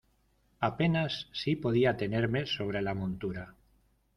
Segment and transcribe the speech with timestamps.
[0.59, 3.53] apenas si podía tenerme sobre la montura.